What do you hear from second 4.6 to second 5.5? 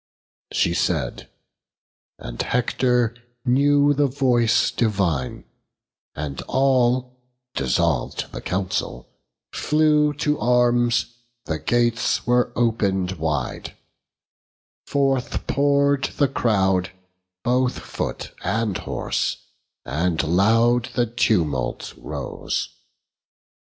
divine,